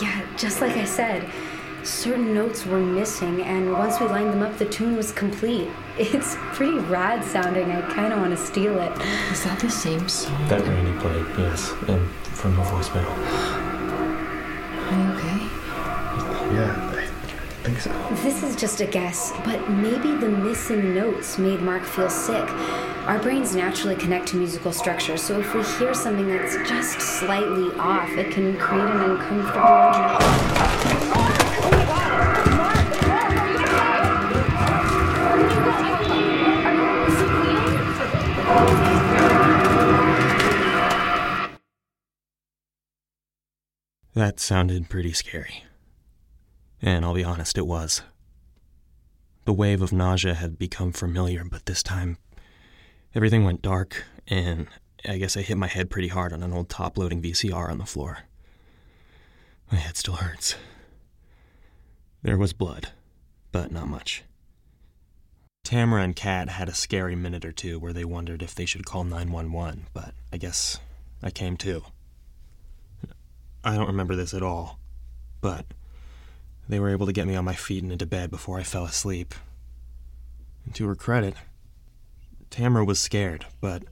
Yeah, 0.02 0.26
just 0.36 0.60
like 0.60 0.76
I 0.76 0.84
said, 0.84 1.30
certain 1.82 2.34
notes 2.34 2.66
were 2.66 2.80
missing, 2.80 3.42
and 3.42 3.72
once 3.72 4.00
we 4.00 4.06
lined 4.06 4.30
them 4.30 4.42
up, 4.42 4.58
the 4.58 4.66
tune 4.66 4.96
was 4.96 5.12
complete. 5.12 5.68
It's 5.96 6.36
pretty 6.54 6.78
rad 6.78 7.24
sounding. 7.24 7.70
I 7.70 7.80
kind 7.94 8.12
of 8.12 8.18
want 8.18 8.36
to 8.36 8.36
steal 8.36 8.80
it. 8.80 8.92
Is 9.30 9.44
that 9.44 9.60
the 9.60 9.70
same 9.70 10.08
song? 10.08 10.48
That 10.48 10.60
Randy 10.62 10.98
played, 11.00 11.24
yes, 11.38 11.70
and 11.88 12.06
from 12.34 12.56
the 12.56 12.62
voicemail. 12.62 13.06
Are 14.90 14.98
you 15.00 15.08
okay? 15.14 15.38
Yeah, 16.56 16.90
I 16.92 17.06
think 17.62 17.78
so. 17.78 17.90
This 18.24 18.42
is 18.42 18.56
just 18.56 18.80
a 18.80 18.86
guess, 18.86 19.32
but 19.44 19.70
maybe 19.70 20.16
the 20.16 20.28
missing 20.28 20.94
notes 20.94 21.38
made 21.38 21.62
Mark 21.62 21.84
feel 21.84 22.10
sick. 22.10 22.48
Our 23.06 23.18
brains 23.18 23.54
naturally 23.54 23.96
connect 23.96 24.28
to 24.28 24.36
musical 24.36 24.72
structure, 24.72 25.18
so 25.18 25.38
if 25.38 25.54
we 25.54 25.62
hear 25.62 25.92
something 25.92 26.26
that's 26.26 26.56
just 26.66 26.98
slightly 27.00 27.70
off, 27.78 28.08
it 28.12 28.32
can 28.32 28.56
create 28.56 28.82
an 28.82 29.10
uncomfortable. 29.10 29.60
That 44.14 44.40
sounded 44.40 44.88
pretty 44.88 45.12
scary. 45.12 45.64
And 46.80 47.04
I'll 47.04 47.12
be 47.12 47.22
honest, 47.22 47.58
it 47.58 47.66
was. 47.66 48.00
The 49.44 49.52
wave 49.52 49.82
of 49.82 49.92
nausea 49.92 50.32
had 50.32 50.58
become 50.58 50.90
familiar, 50.92 51.44
but 51.44 51.66
this 51.66 51.82
time 51.82 52.16
everything 53.14 53.44
went 53.44 53.62
dark, 53.62 54.04
and 54.26 54.66
I 55.08 55.18
guess 55.18 55.36
I 55.36 55.42
hit 55.42 55.56
my 55.56 55.66
head 55.66 55.90
pretty 55.90 56.08
hard 56.08 56.32
on 56.32 56.42
an 56.42 56.52
old 56.52 56.68
top 56.68 56.98
loading 56.98 57.22
VCR 57.22 57.70
on 57.70 57.78
the 57.78 57.86
floor. 57.86 58.20
My 59.70 59.78
head 59.78 59.96
still 59.96 60.14
hurts. 60.14 60.56
There 62.22 62.38
was 62.38 62.52
blood, 62.52 62.88
but 63.52 63.70
not 63.70 63.88
much. 63.88 64.24
Tamara 65.62 66.02
and 66.02 66.14
Cat 66.16 66.50
had 66.50 66.68
a 66.68 66.74
scary 66.74 67.16
minute 67.16 67.44
or 67.44 67.52
two 67.52 67.78
where 67.78 67.92
they 67.92 68.04
wondered 68.04 68.42
if 68.42 68.54
they 68.54 68.66
should 68.66 68.84
call 68.84 69.04
911, 69.04 69.86
but 69.94 70.14
I 70.32 70.36
guess 70.36 70.78
I 71.22 71.30
came 71.30 71.56
too. 71.56 71.84
I 73.62 73.76
don't 73.76 73.86
remember 73.86 74.14
this 74.14 74.34
at 74.34 74.42
all, 74.42 74.78
but 75.40 75.64
they 76.68 76.78
were 76.78 76.90
able 76.90 77.06
to 77.06 77.12
get 77.12 77.26
me 77.26 77.34
on 77.34 77.46
my 77.46 77.54
feet 77.54 77.82
and 77.82 77.92
into 77.92 78.06
bed 78.06 78.30
before 78.30 78.58
I 78.58 78.62
fell 78.62 78.84
asleep. 78.84 79.34
And 80.66 80.74
to 80.74 80.86
her 80.86 80.94
credit, 80.94 81.34
Tamra 82.54 82.86
was 82.86 83.00
scared, 83.00 83.46
but 83.60 83.82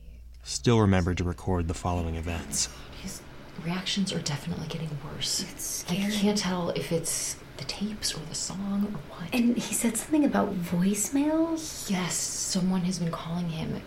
still 0.45 0.81
remembered 0.81 1.19
to 1.19 1.25
record 1.25 1.67
the 1.67 1.75
following 1.75 2.15
events. 2.15 2.69
His 3.03 3.21
reactions 3.65 4.13
are 4.13 4.21
definitely 4.21 4.69
getting 4.69 4.91
worse. 5.05 5.41
It's 5.41 5.89
Like, 5.89 5.99
scary. 5.99 6.13
you 6.15 6.19
can't 6.21 6.39
tell 6.39 6.71
if 6.71 6.93
it's 6.93 7.35
the 7.57 7.65
tapes 7.65 8.15
or 8.15 8.21
the 8.29 8.37
song 8.37 8.87
or 8.95 8.99
what. 9.17 9.35
And 9.35 9.57
he 9.57 9.75
said 9.75 9.97
something 9.97 10.25
about 10.25 10.55
voicemails? 10.63 11.91
yes, 11.91 12.15
someone 12.15 12.83
has 12.83 13.01
been 13.01 13.11
calling 13.11 13.49
him. 13.49 13.83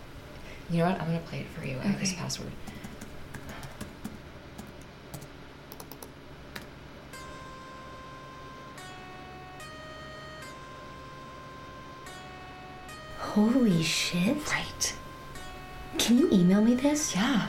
You 0.68 0.78
know 0.78 0.90
what? 0.90 1.00
I'm 1.00 1.06
gonna 1.06 1.20
play 1.20 1.40
it 1.40 1.46
for 1.58 1.64
you. 1.64 1.78
I 1.78 1.86
have 1.86 2.00
his 2.00 2.12
password. 2.12 2.52
Holy 13.36 13.82
shit. 13.82 14.50
Right. 14.50 14.94
Can 15.98 16.16
you 16.16 16.30
email 16.32 16.62
me 16.62 16.74
this? 16.74 17.14
Yeah. 17.14 17.48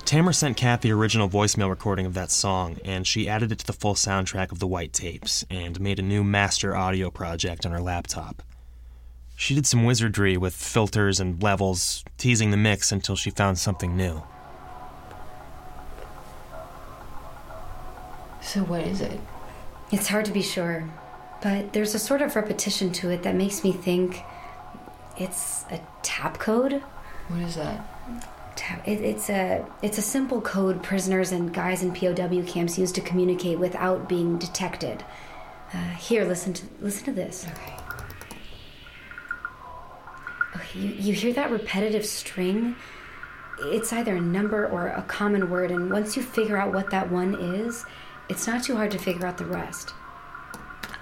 Tamra 0.00 0.34
sent 0.34 0.56
Cat 0.56 0.82
the 0.82 0.90
original 0.90 1.28
voicemail 1.28 1.70
recording 1.70 2.04
of 2.04 2.14
that 2.14 2.32
song, 2.32 2.78
and 2.84 3.06
she 3.06 3.28
added 3.28 3.52
it 3.52 3.60
to 3.60 3.66
the 3.66 3.72
full 3.72 3.94
soundtrack 3.94 4.50
of 4.50 4.58
the 4.58 4.66
White 4.66 4.92
Tapes 4.92 5.44
and 5.48 5.80
made 5.80 6.00
a 6.00 6.02
new 6.02 6.24
master 6.24 6.74
audio 6.74 7.12
project 7.12 7.64
on 7.64 7.70
her 7.70 7.80
laptop. 7.80 8.42
She 9.36 9.54
did 9.54 9.66
some 9.66 9.84
wizardry 9.84 10.36
with 10.36 10.52
filters 10.52 11.20
and 11.20 11.40
levels, 11.40 12.04
teasing 12.16 12.50
the 12.50 12.56
mix 12.56 12.90
until 12.90 13.14
she 13.14 13.30
found 13.30 13.56
something 13.56 13.96
new. 13.96 14.24
So 18.42 18.64
what 18.64 18.80
is 18.80 19.00
it? 19.00 19.20
It's 19.92 20.08
hard 20.08 20.24
to 20.24 20.32
be 20.32 20.42
sure, 20.42 20.90
but 21.40 21.72
there's 21.72 21.94
a 21.94 22.00
sort 22.00 22.20
of 22.20 22.34
repetition 22.34 22.90
to 22.94 23.10
it 23.10 23.22
that 23.22 23.36
makes 23.36 23.62
me 23.62 23.70
think 23.70 24.24
it's 25.18 25.64
a 25.70 25.80
tap 26.02 26.38
code. 26.38 26.82
What 27.28 27.40
is 27.42 27.56
that? 27.56 27.86
Tap, 28.56 28.86
it, 28.88 29.00
it's 29.00 29.30
a 29.30 29.64
it's 29.82 29.98
a 29.98 30.02
simple 30.02 30.40
code 30.40 30.82
prisoners 30.82 31.32
and 31.32 31.52
guys 31.52 31.82
in 31.82 31.92
POW 31.92 32.42
camps 32.42 32.78
use 32.78 32.90
to 32.92 33.00
communicate 33.00 33.58
without 33.58 34.08
being 34.08 34.38
detected. 34.38 35.04
Uh, 35.72 35.90
here, 35.94 36.24
listen 36.24 36.52
to 36.54 36.64
listen 36.80 37.04
to 37.04 37.12
this. 37.12 37.46
Okay. 37.50 37.74
Okay, 40.56 40.78
you, 40.78 40.88
you 40.88 41.12
hear 41.12 41.32
that 41.34 41.50
repetitive 41.50 42.04
string? 42.04 42.74
It's 43.60 43.92
either 43.92 44.16
a 44.16 44.20
number 44.20 44.66
or 44.66 44.88
a 44.88 45.02
common 45.02 45.50
word, 45.50 45.70
and 45.70 45.90
once 45.90 46.16
you 46.16 46.22
figure 46.22 46.56
out 46.56 46.72
what 46.72 46.90
that 46.90 47.10
one 47.10 47.34
is, 47.34 47.84
it's 48.28 48.46
not 48.46 48.62
too 48.62 48.76
hard 48.76 48.90
to 48.92 48.98
figure 48.98 49.26
out 49.26 49.36
the 49.38 49.44
rest. 49.44 49.92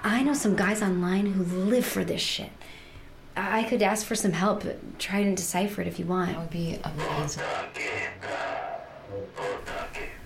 I 0.03 0.23
know 0.23 0.35
some 0.35 0.57
guys 0.57 0.83
online 0.83 1.27
who 1.27 1.43
live 1.45 1.85
for 1.85 2.05
this 2.05 2.21
shit. 2.21 2.51
I 3.37 3.65
could 3.65 3.83
ask 3.83 4.07
for 4.07 4.15
some 4.15 4.33
help. 4.33 4.65
Try 4.99 5.19
and 5.19 5.37
decipher 5.37 5.83
it 5.83 5.87
if 5.87 5.99
you 5.99 6.07
want. 6.07 6.31
That 6.33 6.41
would 6.41 6.51
be 6.51 6.79
amazing. 6.83 7.43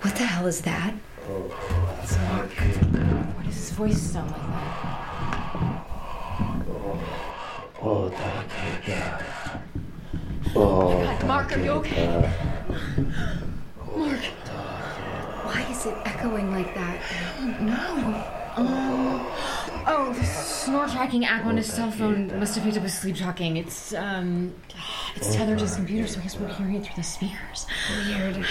What 0.01 0.15
the 0.17 0.25
hell 0.25 0.47
is 0.47 0.61
that? 0.63 0.95
It's 2.03 2.17
Mark. 2.19 2.51
Why 2.51 3.45
does 3.45 3.55
his 3.57 3.71
voice 3.73 4.01
sound 4.01 4.31
like 4.31 4.41
that? 4.41 4.51
Oh 10.55 11.03
God, 11.03 11.27
Mark, 11.27 11.57
are 11.57 11.61
you 11.61 11.71
okay? 11.73 12.07
Mark. 13.97 14.21
Why 15.45 15.67
is 15.71 15.87
it 15.87 15.95
echoing 16.05 16.53
like 16.53 16.75
that? 16.75 17.03
I 17.39 17.45
don't 17.45 17.67
Um, 18.57 19.27
oh, 19.87 20.13
the 20.13 20.25
snore 20.25 20.87
tracking 20.89 21.25
app 21.25 21.45
on 21.47 21.57
his 21.57 21.73
cell 21.73 21.91
phone 21.91 22.39
must 22.39 22.55
have 22.55 22.65
picked 22.65 22.77
up 22.77 22.83
his 22.83 22.99
sleep 22.99 23.17
talking. 23.17 23.57
It's 23.57 23.95
um, 23.95 24.55
it's 25.17 25.35
tethered 25.35 25.59
to 25.59 25.65
his 25.65 25.77
computer, 25.77 26.07
so 26.07 26.21
I 26.21 26.23
guess 26.23 26.39
we're 26.39 26.49
hearing 26.49 26.77
it 26.77 26.85
through 26.85 26.97
the 26.97 27.03
speakers. 27.03 27.67
Weird. 28.07 28.45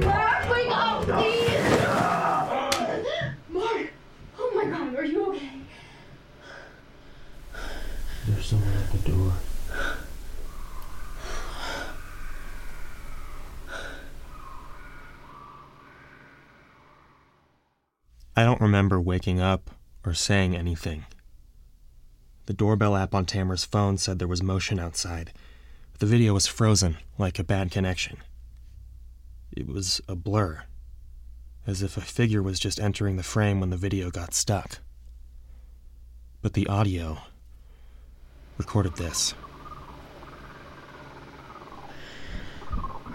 Mark, 0.00 0.50
wake 0.50 0.70
up, 0.70 1.04
please! 1.04 1.50
Mark! 3.48 3.92
Oh 4.38 4.50
my 4.54 4.64
god, 4.64 4.96
are 4.96 5.04
you 5.04 5.26
okay? 5.28 5.50
There's 8.26 8.43
someone 8.54 8.78
at 8.78 8.92
the 8.92 9.10
door. 9.10 9.32
I 18.36 18.44
don't 18.44 18.60
remember 18.60 19.00
waking 19.00 19.40
up 19.40 19.70
or 20.04 20.14
saying 20.14 20.56
anything. 20.56 21.04
The 22.46 22.52
doorbell 22.52 22.96
app 22.96 23.14
on 23.14 23.24
Tamra's 23.26 23.64
phone 23.64 23.96
said 23.96 24.18
there 24.18 24.28
was 24.28 24.42
motion 24.42 24.78
outside, 24.78 25.32
but 25.92 26.00
the 26.00 26.06
video 26.06 26.34
was 26.34 26.46
frozen, 26.46 26.98
like 27.16 27.38
a 27.38 27.44
bad 27.44 27.70
connection. 27.70 28.18
It 29.52 29.68
was 29.68 30.00
a 30.08 30.16
blur, 30.16 30.64
as 31.66 31.80
if 31.80 31.96
a 31.96 32.00
figure 32.02 32.42
was 32.42 32.58
just 32.58 32.80
entering 32.80 33.16
the 33.16 33.22
frame 33.22 33.60
when 33.60 33.70
the 33.70 33.76
video 33.76 34.10
got 34.10 34.34
stuck. 34.34 34.78
But 36.42 36.54
the 36.54 36.66
audio 36.66 37.18
recorded 38.58 38.94
this. 38.96 39.34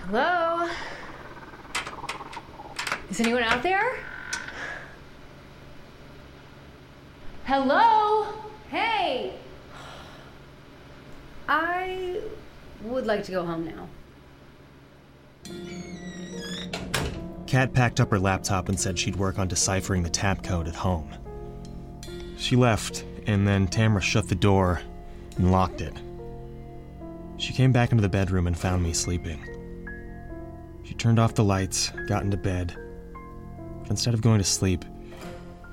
Hello? 0.07 0.69
Is 3.09 3.19
anyone 3.19 3.43
out 3.43 3.63
there? 3.63 3.97
Hello? 7.45 8.27
Hey! 8.69 9.33
I 11.47 12.21
would 12.83 13.07
like 13.07 13.23
to 13.23 13.31
go 13.31 13.45
home 13.45 13.65
now. 13.65 13.87
Cat 17.47 17.73
packed 17.73 17.99
up 17.99 18.11
her 18.11 18.19
laptop 18.19 18.69
and 18.69 18.79
said 18.79 18.99
she'd 18.99 19.15
work 19.15 19.39
on 19.39 19.47
deciphering 19.47 20.03
the 20.03 20.09
tap 20.09 20.43
code 20.43 20.67
at 20.67 20.75
home. 20.75 21.09
She 22.37 22.55
left, 22.55 23.03
and 23.25 23.47
then 23.47 23.67
Tamra 23.67 24.01
shut 24.01 24.27
the 24.29 24.35
door 24.35 24.81
and 25.39 25.51
locked 25.51 25.81
it. 25.81 25.93
She 27.37 27.53
came 27.53 27.71
back 27.71 27.91
into 27.91 28.01
the 28.01 28.09
bedroom 28.09 28.45
and 28.45 28.57
found 28.57 28.83
me 28.83 28.93
sleeping. 28.93 29.43
She 30.83 30.93
turned 30.93 31.17
off 31.17 31.33
the 31.33 31.43
lights, 31.43 31.91
got 32.07 32.23
into 32.23 32.37
bed, 32.37 32.75
but 33.81 33.89
instead 33.89 34.13
of 34.13 34.21
going 34.21 34.39
to 34.39 34.43
sleep, 34.43 34.83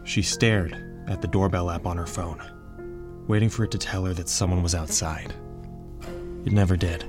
she 0.04 0.22
stared 0.22 1.04
at 1.08 1.20
the 1.20 1.28
doorbell 1.28 1.68
app 1.68 1.84
on 1.84 1.96
her 1.96 2.06
phone, 2.06 2.40
waiting 3.26 3.48
for 3.48 3.64
it 3.64 3.72
to 3.72 3.78
tell 3.78 4.04
her 4.04 4.14
that 4.14 4.28
someone 4.28 4.62
was 4.62 4.74
outside. 4.74 5.34
It 6.44 6.52
never 6.52 6.76
did. 6.76 7.04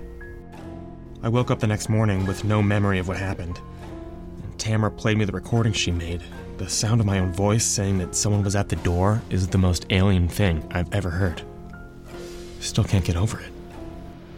I 1.21 1.29
woke 1.29 1.51
up 1.51 1.59
the 1.59 1.67
next 1.67 1.89
morning 1.89 2.25
with 2.25 2.43
no 2.43 2.63
memory 2.63 2.97
of 2.97 3.07
what 3.07 3.17
happened. 3.17 3.59
And 4.43 4.57
Tamra 4.57 4.95
played 4.95 5.17
me 5.17 5.25
the 5.25 5.31
recording 5.31 5.73
she 5.73 5.91
made. 5.91 6.23
The 6.57 6.69
sound 6.69 7.01
of 7.01 7.05
my 7.05 7.19
own 7.19 7.31
voice 7.33 7.65
saying 7.65 7.99
that 7.99 8.15
someone 8.15 8.43
was 8.43 8.55
at 8.55 8.69
the 8.69 8.75
door 8.77 9.21
is 9.29 9.47
the 9.47 9.59
most 9.59 9.85
alien 9.91 10.27
thing 10.27 10.67
I've 10.71 10.91
ever 10.91 11.11
heard. 11.11 11.43
Still 12.59 12.83
can't 12.83 13.05
get 13.05 13.15
over 13.15 13.39
it. 13.39 13.51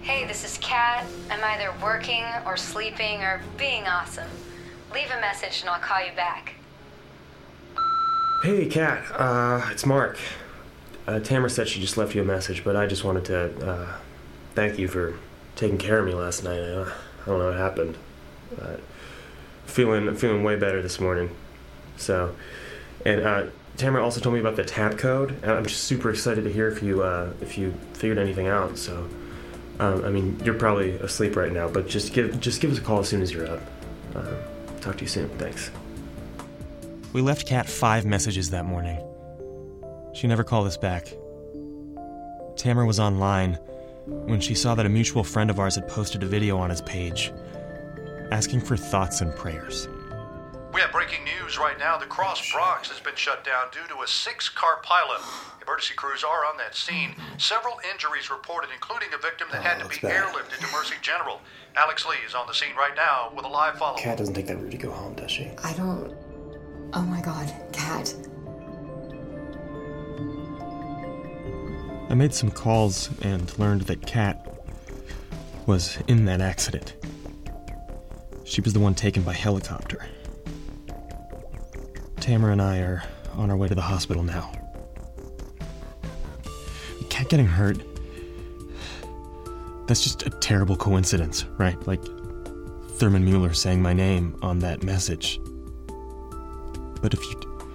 Hey, 0.01 0.25
this 0.25 0.43
is 0.43 0.57
Cat. 0.59 1.05
I'm 1.29 1.43
either 1.43 1.73
working 1.83 2.25
or 2.45 2.57
sleeping 2.57 3.21
or 3.21 3.41
being 3.57 3.85
awesome. 3.87 4.29
Leave 4.93 5.11
a 5.11 5.21
message 5.21 5.61
and 5.61 5.69
I'll 5.69 5.79
call 5.79 6.03
you 6.05 6.13
back. 6.15 6.53
Hey, 8.43 8.65
Cat. 8.67 9.03
Uh, 9.11 9.67
it's 9.71 9.85
Mark. 9.85 10.17
Uh, 11.07 11.19
Tamra 11.19 11.49
said 11.49 11.67
she 11.67 11.79
just 11.79 11.97
left 11.97 12.15
you 12.15 12.21
a 12.21 12.25
message, 12.25 12.63
but 12.63 12.75
I 12.75 12.87
just 12.87 13.03
wanted 13.03 13.25
to 13.25 13.69
uh, 13.69 13.95
thank 14.55 14.79
you 14.79 14.87
for 14.87 15.17
taking 15.55 15.77
care 15.77 15.99
of 15.99 16.05
me 16.05 16.13
last 16.13 16.43
night. 16.43 16.59
I, 16.59 16.81
I 16.81 17.25
don't 17.25 17.39
know 17.39 17.49
what 17.49 17.57
happened. 17.57 17.97
Uh, 18.59 18.77
feeling 19.65 20.15
feeling 20.15 20.43
way 20.43 20.55
better 20.55 20.81
this 20.81 20.99
morning. 20.99 21.35
So, 21.97 22.35
and 23.05 23.21
uh, 23.21 23.45
Tamra 23.79 24.03
also 24.03 24.19
told 24.19 24.33
me 24.35 24.41
about 24.41 24.57
the 24.57 24.63
tap 24.65 24.97
code, 24.97 25.31
and 25.41 25.51
I'm 25.51 25.65
just 25.65 25.85
super 25.85 26.09
excited 26.09 26.43
to 26.43 26.51
hear 26.51 26.67
if 26.67 26.83
you 26.83 27.01
uh, 27.01 27.31
if 27.39 27.57
you 27.57 27.73
figured 27.93 28.17
anything 28.17 28.47
out. 28.47 28.77
So, 28.77 29.07
um, 29.79 30.03
I 30.03 30.09
mean, 30.09 30.37
you're 30.43 30.53
probably 30.53 30.91
asleep 30.91 31.37
right 31.37 31.51
now, 31.51 31.69
but 31.69 31.87
just 31.87 32.11
give 32.13 32.39
just 32.41 32.59
give 32.59 32.71
us 32.71 32.77
a 32.77 32.81
call 32.81 32.99
as 32.99 33.07
soon 33.07 33.21
as 33.21 33.31
you're 33.31 33.47
up. 33.47 33.61
Uh, 34.13 34.33
talk 34.81 34.97
to 34.97 35.01
you 35.03 35.07
soon. 35.07 35.29
Thanks. 35.37 35.71
We 37.13 37.21
left 37.21 37.47
Cat 37.47 37.69
five 37.69 38.05
messages 38.05 38.49
that 38.49 38.65
morning. 38.65 39.01
She 40.13 40.27
never 40.27 40.43
called 40.43 40.67
us 40.67 40.75
back. 40.75 41.13
Tamra 42.55 42.85
was 42.85 42.99
online 42.99 43.53
when 44.05 44.41
she 44.41 44.55
saw 44.55 44.75
that 44.75 44.85
a 44.85 44.89
mutual 44.89 45.23
friend 45.23 45.49
of 45.49 45.57
ours 45.57 45.75
had 45.75 45.87
posted 45.87 46.21
a 46.21 46.25
video 46.25 46.57
on 46.57 46.69
his 46.69 46.81
page 46.81 47.31
asking 48.31 48.59
for 48.59 48.75
thoughts 48.75 49.21
and 49.21 49.33
prayers. 49.35 49.87
We 50.79 50.83
have 50.83 50.93
breaking 50.93 51.25
news 51.25 51.57
right 51.57 51.77
now. 51.77 51.97
The 51.97 52.05
Cross 52.05 52.53
Bronx 52.53 52.87
has 52.87 53.01
been 53.01 53.17
shut 53.17 53.43
down 53.43 53.67
due 53.73 53.85
to 53.93 54.01
a 54.01 54.07
six 54.07 54.47
car 54.47 54.79
pileup. 54.81 55.21
Emergency 55.61 55.93
crews 55.93 56.23
are 56.23 56.45
on 56.45 56.55
that 56.55 56.73
scene. 56.73 57.15
Several 57.37 57.81
injuries 57.91 58.29
reported, 58.29 58.69
including 58.73 59.09
a 59.13 59.17
victim 59.17 59.49
that 59.51 59.61
had 59.61 59.79
to 59.79 59.85
oh, 59.85 59.89
be 59.89 59.97
airlifted 59.97 60.57
to 60.65 60.71
Mercy 60.71 60.95
General. 61.01 61.41
Alex 61.75 62.05
Lee 62.05 62.15
is 62.25 62.33
on 62.33 62.47
the 62.47 62.53
scene 62.53 62.77
right 62.77 62.95
now 62.95 63.29
with 63.35 63.43
a 63.43 63.49
live 63.49 63.77
follow 63.77 63.95
up. 63.95 63.99
Cat 63.99 64.19
doesn't 64.19 64.33
take 64.33 64.47
that 64.47 64.55
route 64.55 64.71
to 64.71 64.77
go 64.77 64.89
home, 64.89 65.15
does 65.15 65.31
she? 65.31 65.51
I 65.61 65.73
don't. 65.73 66.15
Oh 66.93 67.01
my 67.03 67.19
god, 67.19 67.53
Cat. 67.73 68.15
I 72.09 72.15
made 72.15 72.33
some 72.33 72.51
calls 72.51 73.09
and 73.23 73.59
learned 73.59 73.81
that 73.81 74.07
Cat 74.07 74.63
was 75.65 75.97
in 76.07 76.23
that 76.23 76.39
accident. 76.39 76.95
She 78.45 78.61
was 78.61 78.71
the 78.71 78.79
one 78.79 78.95
taken 78.95 79.23
by 79.23 79.33
helicopter. 79.33 80.07
Tamra 82.29 82.51
and 82.51 82.61
I 82.61 82.77
are 82.81 83.01
on 83.37 83.49
our 83.49 83.57
way 83.57 83.67
to 83.67 83.73
the 83.73 83.81
hospital 83.81 84.21
now. 84.21 84.51
Kat 87.09 87.27
getting 87.27 87.47
hurt. 87.47 87.81
That's 89.87 90.03
just 90.03 90.27
a 90.27 90.29
terrible 90.29 90.75
coincidence, 90.75 91.45
right? 91.57 91.75
Like 91.87 92.03
Thurman 92.97 93.25
Mueller 93.25 93.55
saying 93.55 93.81
my 93.81 93.93
name 93.93 94.37
on 94.43 94.59
that 94.59 94.83
message. 94.83 95.41
But 97.01 97.15
if 97.15 97.23
you 97.31 97.65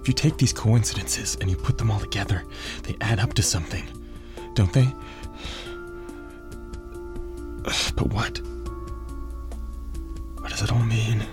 if 0.00 0.08
you 0.08 0.14
take 0.14 0.38
these 0.38 0.54
coincidences 0.54 1.36
and 1.42 1.50
you 1.50 1.56
put 1.58 1.76
them 1.76 1.90
all 1.90 2.00
together, 2.00 2.44
they 2.84 2.96
add 3.02 3.20
up 3.20 3.34
to 3.34 3.42
something, 3.42 3.84
don't 4.54 4.72
they? 4.72 4.90
But 7.94 8.10
what? 8.10 8.40
What 10.40 10.48
does 10.48 10.62
it 10.62 10.72
all 10.72 10.82
mean? 10.82 11.26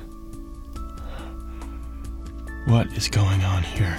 What 2.65 2.87
is 2.93 3.07
going 3.07 3.41
on 3.43 3.63
here? 3.63 3.97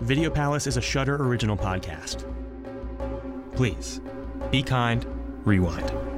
Video 0.00 0.30
Palace 0.30 0.66
is 0.66 0.76
a 0.76 0.80
Shudder 0.80 1.16
original 1.16 1.56
podcast. 1.56 2.24
Please, 3.54 4.00
be 4.50 4.62
kind, 4.62 5.04
rewind. 5.44 6.13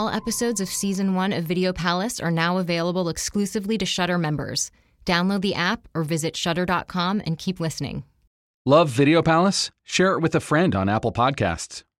All 0.00 0.08
episodes 0.08 0.60
of 0.62 0.70
season 0.70 1.14
one 1.14 1.30
of 1.34 1.44
Video 1.44 1.74
Palace 1.74 2.20
are 2.20 2.30
now 2.30 2.56
available 2.56 3.10
exclusively 3.10 3.76
to 3.76 3.84
Shudder 3.84 4.16
members. 4.16 4.70
Download 5.04 5.42
the 5.42 5.54
app 5.54 5.88
or 5.92 6.04
visit 6.04 6.34
Shudder.com 6.34 7.20
and 7.26 7.36
keep 7.36 7.60
listening. 7.60 8.04
Love 8.64 8.88
Video 8.88 9.20
Palace? 9.20 9.70
Share 9.84 10.14
it 10.14 10.20
with 10.20 10.34
a 10.34 10.40
friend 10.40 10.74
on 10.74 10.88
Apple 10.88 11.12
Podcasts. 11.12 11.82